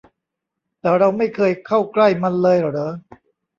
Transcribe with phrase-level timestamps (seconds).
[0.79, 2.89] แต่เราไม่เคยเข้าใกล้มันเลยเหรอ?